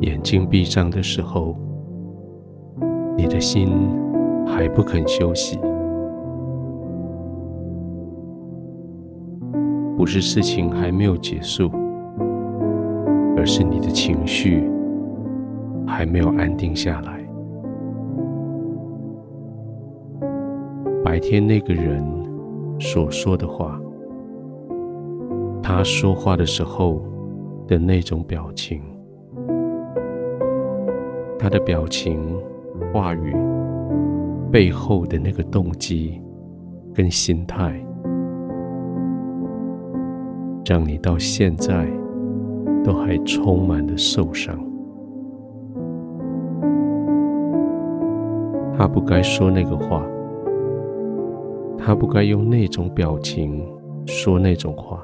[0.00, 1.54] 眼睛闭上的时候，
[3.16, 3.68] 你的心
[4.46, 5.58] 还不肯休息，
[9.98, 11.70] 不是事情还没有结束，
[13.36, 14.70] 而是你的情绪
[15.86, 17.20] 还没有安定下来。
[21.04, 22.02] 白天那个人
[22.78, 23.78] 所说的话，
[25.62, 27.02] 他说话的时候
[27.66, 28.80] 的那种表情，
[31.42, 32.38] 他的表情、
[32.92, 33.34] 话语
[34.52, 36.20] 背后的那个动机
[36.94, 37.82] 跟心态，
[40.66, 41.86] 让你到现在
[42.84, 44.54] 都还充满了受伤。
[48.76, 50.06] 他不该说那个话。
[51.82, 53.66] 他不该用那种表情
[54.04, 55.02] 说那种话，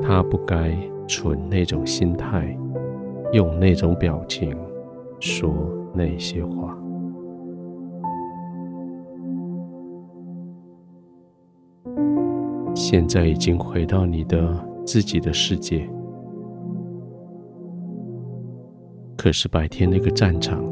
[0.00, 0.72] 他不该
[1.08, 2.56] 存那种心态，
[3.32, 4.56] 用那种表情
[5.20, 5.52] 说
[5.94, 6.76] 那些话。
[12.74, 15.88] 现在已经回到你的自己的世界，
[19.16, 20.62] 可是白天那个战场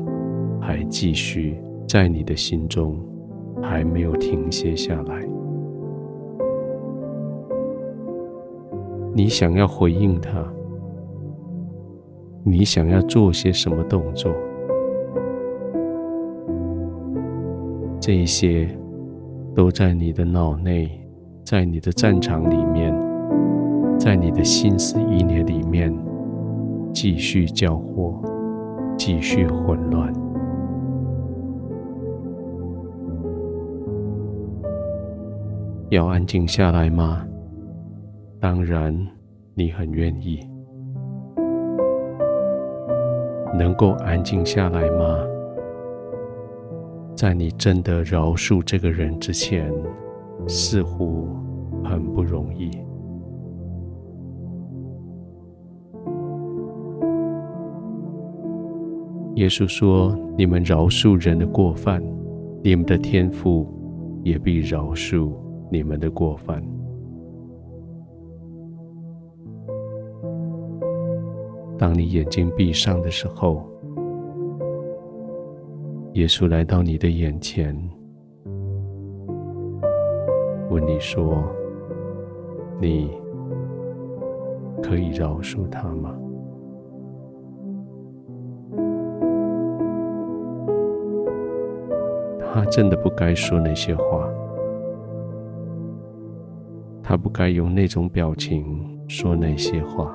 [0.61, 2.99] 还继续在你的心中。
[3.65, 5.25] 还没有停歇下来。
[9.15, 10.45] 你想要回应他，
[12.45, 14.33] 你想要做些什么动作？
[18.01, 18.69] 这些
[19.55, 20.91] 都在你的脑内，
[21.45, 22.93] 在你的战场里面，
[23.97, 25.97] 在你的心思意念里面，
[26.93, 28.21] 继续搅和，
[28.99, 30.13] 继续混乱。
[35.91, 37.25] 要安静下来吗？
[38.41, 38.93] 当然，
[39.55, 40.52] 你很愿意。
[43.55, 45.19] 能够安静下来吗？
[47.15, 49.73] 在你真的饶恕这个人之前，
[50.49, 51.29] 似乎
[51.85, 52.71] 很不容易。
[59.37, 62.03] 耶稣说：“你们饶恕人的过犯，
[62.63, 63.67] 你们的天父
[64.23, 65.33] 也必饶恕。”
[65.73, 66.63] 你们的过犯。
[71.83, 73.69] 当你眼睛闭上的时候，
[76.13, 77.77] 耶稣来到你的眼前，
[80.71, 81.43] 问你说
[82.81, 83.11] ：“你
[84.81, 86.17] 可以饶恕他吗？”
[92.39, 94.33] 他真的不该说那些话。
[97.03, 98.65] 他不该用那种表情
[99.09, 100.13] 说那些话，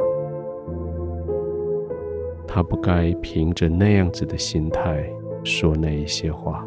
[2.58, 5.08] 他不该凭着那样子的心态
[5.44, 6.66] 说那一些话。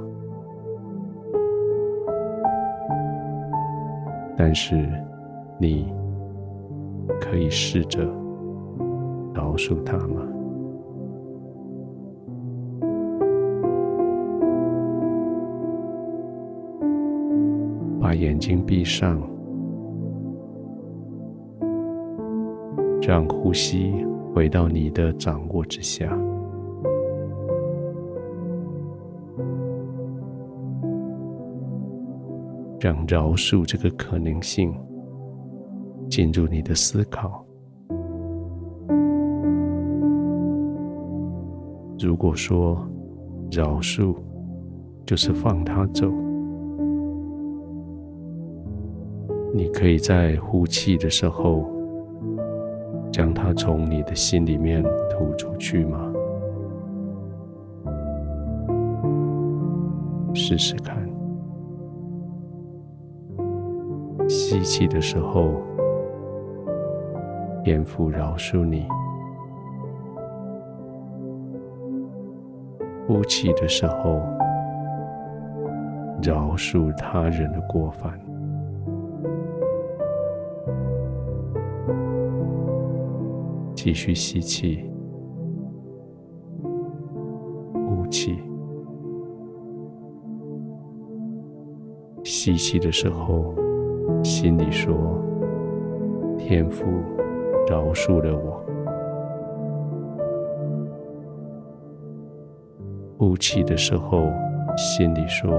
[4.37, 4.89] 但是，
[5.59, 5.93] 你
[7.21, 8.05] 可以试着
[9.35, 10.23] 饶恕他吗？
[18.01, 19.21] 把眼睛闭上。
[23.03, 26.07] 让呼吸回到你的掌握之下，
[32.79, 34.73] 让饶恕这个可能性
[36.09, 37.45] 进入你的思考。
[41.99, 42.83] 如果说
[43.51, 44.15] 饶恕
[45.05, 46.09] 就是放他走，
[49.53, 51.80] 你可以在呼气的时候。
[53.13, 56.13] 将它从你的心里面吐出去吗？
[60.33, 60.97] 试试看。
[64.29, 65.55] 吸气的时候，
[67.65, 68.87] 天父饶恕你；
[73.09, 74.23] 呼气的时候，
[76.23, 78.13] 饶恕他人的过犯。
[83.83, 84.85] 继续吸气，
[87.73, 88.39] 呼气。
[92.23, 93.55] 吸气的时候，
[94.23, 94.95] 心里说
[96.37, 96.85] ：“天父，
[97.71, 98.63] 饶恕了我。”
[103.17, 104.25] 呼气的时候，
[104.77, 105.51] 心里说：“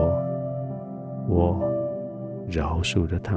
[1.28, 1.60] 我
[2.48, 3.36] 饶恕了他。”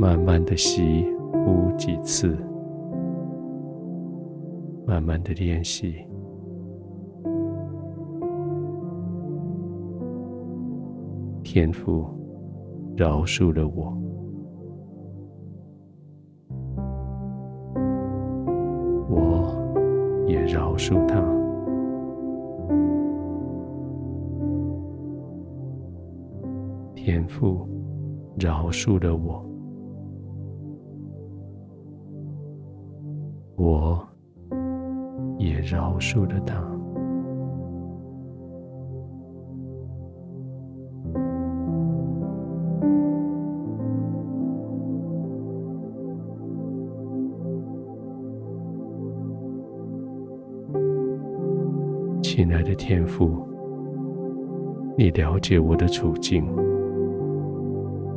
[0.00, 2.38] 慢慢的吸呼几次，
[4.86, 5.96] 慢慢的练习。
[11.42, 12.06] 天父
[12.96, 13.92] 饶恕了我，
[19.10, 21.20] 我也饶恕他。
[26.94, 27.66] 天父
[28.38, 29.44] 饶恕了我，
[33.58, 34.00] 我
[35.36, 36.56] 也饶恕了他。
[52.22, 53.44] 亲爱的天父，
[54.96, 56.46] 你了解我的处境。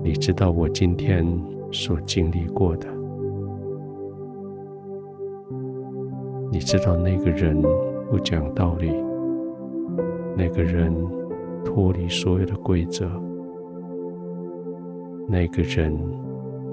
[0.03, 1.25] 你知道我今天
[1.71, 2.87] 所经历过的，
[6.53, 7.61] 你知道那个人
[8.09, 8.91] 不讲道理，
[10.35, 10.93] 那个人
[11.63, 13.09] 脱离所有的规则，
[15.29, 15.97] 那个人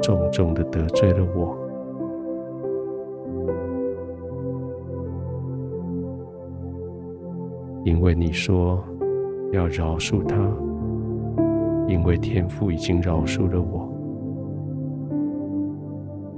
[0.03, 1.57] 重重的得罪了我，
[7.85, 8.83] 因为你说
[9.53, 10.37] 要饶恕他。
[11.87, 13.89] 因为天父已经饶恕了我，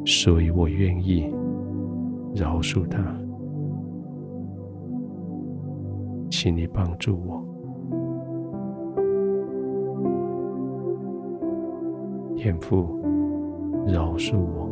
[0.04, 1.34] 所以我愿意
[2.34, 3.00] 饶恕他。
[6.42, 7.44] 请你帮助我，
[12.34, 12.98] 天父
[13.86, 14.66] 饶恕我，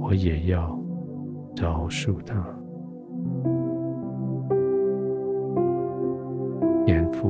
[0.00, 0.76] 我也要
[1.54, 2.44] 饶恕他。
[6.84, 7.28] 天父，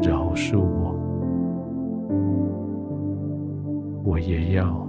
[0.00, 0.94] 饶恕我，
[4.04, 4.86] 我也要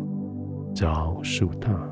[0.80, 1.91] 饶恕他。